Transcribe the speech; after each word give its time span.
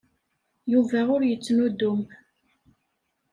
Yuba 0.71 0.99
ur 1.15 1.21
yettnuddum. 1.29 1.99